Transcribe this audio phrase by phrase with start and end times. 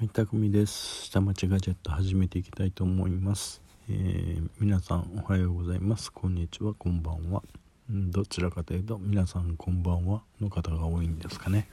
[0.00, 1.04] はい、たくみです。
[1.08, 3.60] 下町ガジェット始めていきたいと思います。
[3.90, 6.10] えー皆さんおはようございます。
[6.10, 7.42] こんにちは、こんばんは。
[7.90, 11.68] うんどちらかというと、皆さんこんばんはの方が多いんですかね。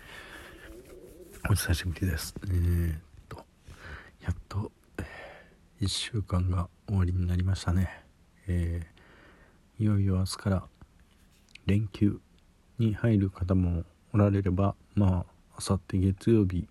[1.50, 2.36] お久しぶりです。
[2.44, 3.38] えーっと、
[4.22, 8.04] やっと、え1週間が終わりになりましたね。
[8.50, 10.64] えーいよいよ明日から
[11.66, 12.20] 連休
[12.78, 15.24] に入る方もおられれば、ま
[15.54, 16.68] あ、あさって月曜日、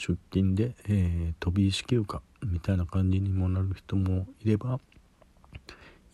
[0.00, 4.80] 出勤で、えー飛び石休暇みたいな感じにもなる人もいれば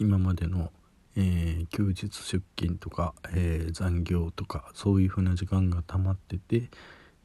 [0.01, 0.73] 今までの、
[1.15, 6.69] えー休日出勤とか、えー残業とかそういう風な時間が溜まってて、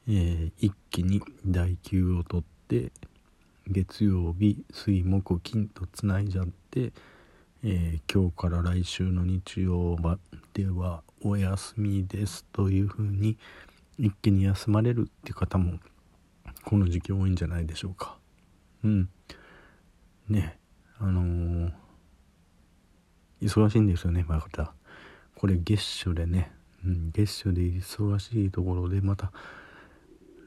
[0.08, 2.92] え一気に代休を取って
[3.66, 6.92] 月曜日水木金とつないじゃって、
[7.64, 10.16] え今日から来週の日曜ま
[10.54, 13.36] ではお休みですという風に
[13.98, 15.78] 一気に休まれるって方も
[16.64, 18.16] この時期多いんじゃないでしょうか。
[18.84, 19.08] うん。
[20.28, 20.58] ね。
[20.98, 21.82] あのー
[23.42, 24.72] 忙しいんですよねまた。
[25.34, 26.52] これ月初でね、
[26.86, 29.32] うん、月初で忙しいところでまた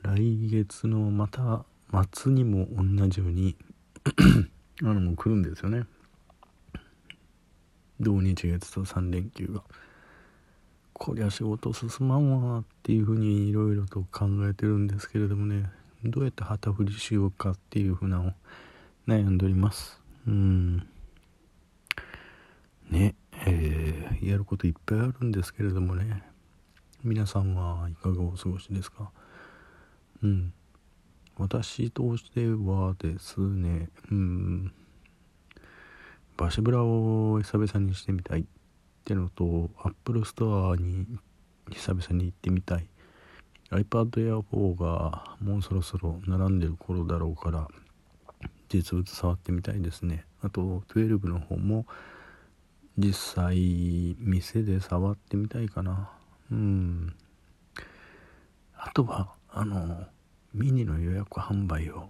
[0.03, 1.65] 来月のまた
[2.13, 3.57] 末にも同じように
[4.81, 5.83] あのもう来るんですよね。
[7.99, 9.61] 土日月と3連休が。
[10.93, 15.69] こりゃ仕事進まんわっていうふうにいろいろと考えてるんですけれどもね。
[16.05, 18.31] どうやって旗振りしようかっていうふうなを
[19.07, 19.99] 悩んでおります。
[20.27, 20.87] うん。
[22.89, 26.23] ねえーやることいっぱいあるんですけれどもね。
[27.03, 29.11] 皆さんはいかがお過ごしですか？
[30.23, 30.53] うん。
[31.37, 34.73] 私としてはですねうん。
[36.37, 38.45] バシブラを久々にしてみたいっ
[39.03, 41.05] てのと Apple Store に
[41.71, 42.87] 久々に行ってみたい
[43.71, 47.67] iPad Air 4がもうそろそろ並んでる頃だろうから
[48.69, 50.25] 実物触ってみたいですね。
[50.41, 51.85] あと12の方も
[52.97, 56.09] 実際店で触ってみたいかな。
[56.51, 57.15] うん。
[58.77, 60.05] あとはあの
[60.53, 62.07] ミニの予約販売を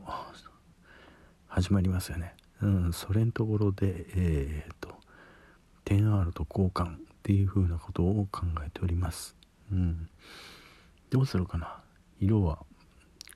[1.47, 2.33] 始まりますよね。
[2.61, 4.95] うんそれのところでえっ、と
[5.85, 9.35] 10R と交換っていう風なことを考えております。
[9.71, 10.09] うん。
[11.15, 11.77] どうするかな？
[12.19, 12.59] 色は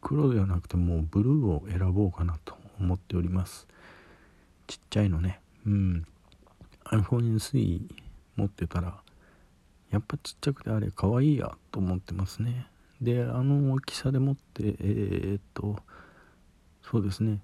[0.01, 3.67] 黒ではなくてもうブルーを選ぼうかなと思っております。
[4.67, 5.39] ちっちゃいのね。
[5.65, 6.05] うん。
[6.87, 7.81] iPhone SE
[8.35, 8.99] 持ってたら
[9.91, 12.67] やっぱちっちゃくてあれ可愛いやと思ってますね。
[12.99, 15.77] であの大きさでもってえーっと
[16.81, 17.39] そうですね。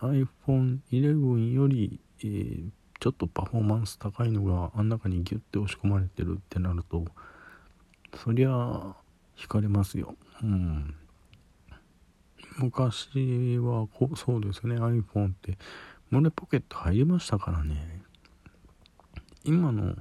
[0.00, 2.68] iPhone11 より、えー
[3.00, 7.04] ちょっとパフォーマンス高いのがあん中にギュッて押し込まれてるってなると
[8.24, 8.96] そりゃ
[9.38, 10.16] 惹かれますよ。
[10.42, 10.94] うん。
[12.58, 14.74] 昔はこうそうですね。
[14.76, 15.56] iPhone って
[16.10, 18.02] 胸ポケット入りましたからね。
[19.44, 19.94] 今の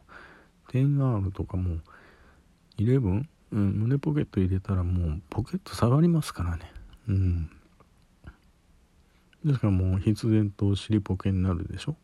[0.70, 1.78] 10R とかも
[2.80, 6.72] 11、うん、胸ポケット入れたらもうポケット下がりますからね。
[7.08, 7.50] うん。
[9.46, 11.96] ですからもう必然と尻ポケになるでしょ。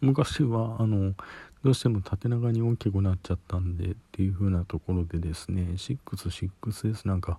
[0.00, 1.14] 昔はあの
[1.64, 7.38] どうしても縦長に大きくなっちゃったんでっていう風なところでですね 66S なんか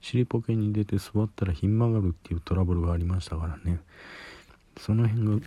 [0.00, 3.80] 尻ポケに出て座ったらひん曲がるっていうトラブルがありましたからね。
[4.78, 5.46] その辺が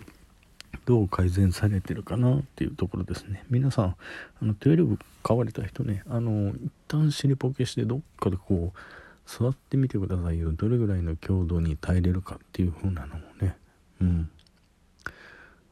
[0.86, 3.46] どう改善されてるかなっていうところですね。
[3.50, 3.98] 皆さんあ
[4.42, 8.80] の12買われた人ねあの一旦尻ポケしてどっかでこう
[9.26, 10.52] 座ってみてくださいよ。
[10.54, 13.58] どれぐらいの強度に耐えれるかっていう風なのもね。
[14.02, 14.30] うん。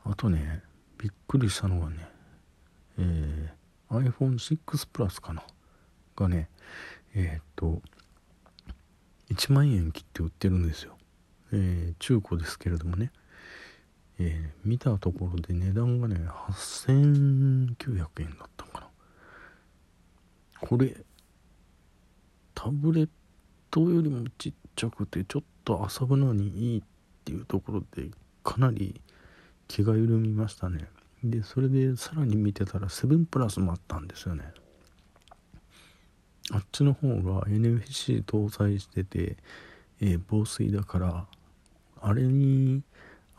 [0.04, 0.64] あとね
[0.98, 2.08] びっくりしたのがね
[2.98, 4.58] えー、iPhone6
[4.92, 5.44] Plus かな？
[6.16, 6.50] がね
[7.14, 7.82] えーっと
[9.30, 10.98] 1万円切って売ってるんですよ、
[11.54, 13.12] えー中古ですけれどもね、
[14.20, 18.88] えー見たところで値段がね8900円だったのかな。
[20.68, 20.96] これ
[22.54, 23.10] タブレッ
[23.72, 26.84] トよりもちっちゃくてちょっと遊ぶのにいいっ
[27.26, 28.10] ていうところで
[28.44, 29.02] かなり
[29.68, 30.88] 気が緩みましたね。
[31.24, 34.44] でそれでさらに見てたら7プラスもあったんですよね。
[36.52, 39.38] あっちの方が NFC 搭載してて、
[40.02, 41.26] えー防水だから
[42.02, 42.82] あれに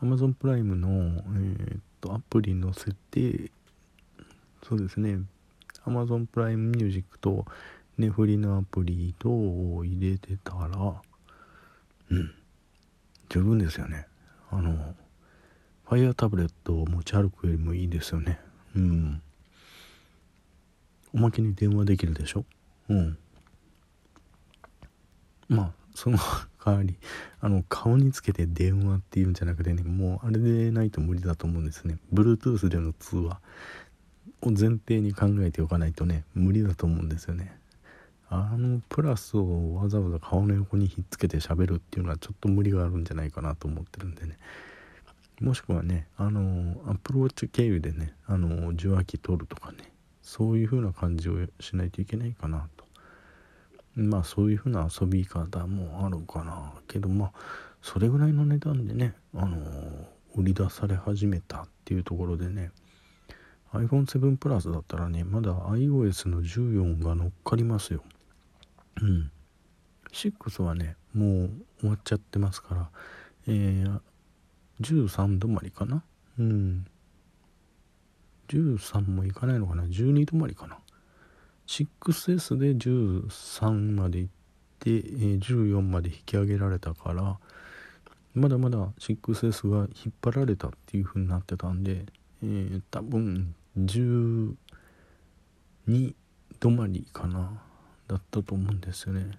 [0.01, 3.51] Amazon プライムの、えーっとアプリ載せて
[4.67, 5.19] そうですね
[5.85, 7.45] Amazon プライムミュージックと
[7.97, 9.29] ネフリのアプリと
[9.83, 11.01] 入れてたら
[12.09, 12.33] うん
[13.29, 14.07] 十分ですよね。
[14.51, 14.95] あの
[15.93, 18.39] Fire タブレットを持ち歩くよりもいいですよね。
[18.75, 19.21] うん。
[21.13, 22.45] おまけに電話できるでしょ？
[22.89, 23.17] うん。
[25.47, 26.17] まあその
[26.65, 26.95] 代わり
[27.41, 31.99] あの顔につけて電話っていうんじゃなくてねもうあれでないと無理だと思うんですね。
[32.11, 33.39] Bluetooth での通話
[34.41, 37.55] を前提に考えておかないとね無理だと思うんですよね。
[38.29, 44.39] あのプラスをわざわざ顔の横にひっつけて喋るっていうのはちょっと無理があるんじゃないかなと思ってるんでね。
[45.43, 49.91] もしくはねあのアプローチ経由でねあの受話器取るとかね
[50.21, 52.85] そういう風な感じをしないといけないかなと。
[53.95, 57.31] まあそういう風な遊び方もあるかなけどまあ
[57.81, 59.57] それぐらいの値段でねあの
[60.33, 62.71] 売り出され始めたっていうところでね
[63.73, 68.01] iPhone7 プラスだったらねまだ iOS の14が乗っかりますよ。
[69.01, 69.29] うん。
[70.13, 71.51] 6はねもう
[71.81, 72.89] 終わっちゃってますから
[73.47, 74.01] えー、
[74.81, 76.03] 13止まりかな？
[76.39, 76.85] うん。
[78.49, 80.77] 13もいかないのかな？12止まりかな
[81.67, 84.27] ？6S で13までいっ
[84.79, 87.39] て、えー、14まで引き上げられたから
[88.33, 92.05] まだまだ 6S が引っ張られたっていう風になってたんで、
[92.43, 94.55] えー、多分12
[95.87, 97.61] 止まりかな？
[98.07, 99.31] だったと思うんですよね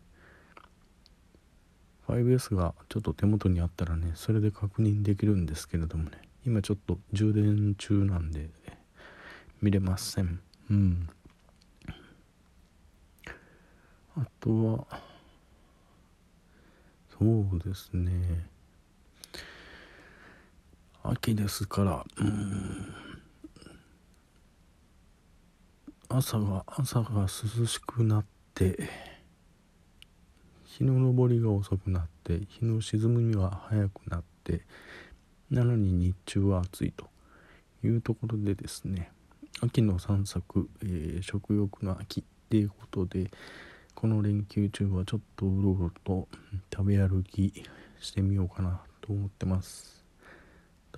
[2.15, 6.23] 5S がちょっと手元にあったらねそれで確認できるんですけれどもね。
[6.47, 8.51] 今ちょっと充電中なんで
[9.63, 10.41] 見れません。
[10.71, 11.09] うん。
[14.17, 15.01] あとは
[17.19, 18.47] そうですね。
[21.03, 22.95] 秋ですからうん。
[26.09, 28.25] 朝が朝が涼しくなっ
[28.55, 29.14] て
[30.77, 34.63] 日の昇りが遅くなって日の沈みが早くなって
[35.49, 37.07] なのに日中は暑いと
[37.85, 39.13] いうところでですね
[39.61, 43.31] 秋の散策、えー、食欲の秋っていうことで
[43.95, 46.27] この連休中はちょっとうろうろと
[46.75, 47.53] 食べ歩き
[48.01, 50.05] してみようかなと思ってます。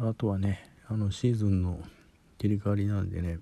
[0.01, 1.81] あとはねあのシーズンの
[2.39, 3.41] 切り替わりなんでね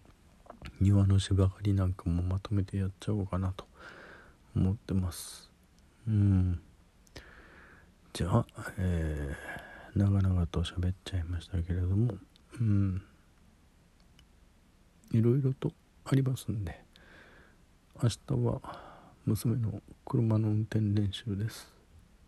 [0.81, 3.67] 庭の芝刈りなんかもまとめてやっちゃおうかなと
[4.57, 5.54] 思ってます。
[8.13, 8.47] じゃあ、
[8.79, 12.15] えー、長々と喋っちゃいましたけれども
[12.61, 13.03] うん。
[15.13, 15.73] いろいろと
[16.05, 16.81] ありますんで
[18.03, 18.61] 明日は
[19.25, 21.73] 娘の車の運転練習です。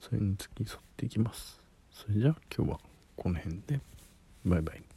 [0.00, 1.60] それに付き添っていきます。
[1.90, 2.78] それじゃあ今日は
[3.16, 3.80] この辺で。
[4.44, 4.95] バイバイ。